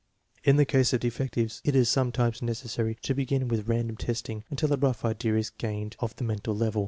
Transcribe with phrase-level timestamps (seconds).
[0.43, 4.43] In the case of defectives it is sometimes necessary to be gin with random testing,
[4.49, 6.79] until a rough idea is gained of the mental level.